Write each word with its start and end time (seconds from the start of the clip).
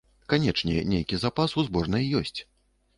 Канечне, 0.31 0.79
нейкі 0.95 1.15
запас 1.27 1.57
у 1.59 1.69
зборнай 1.71 2.13
ёсць. 2.25 2.39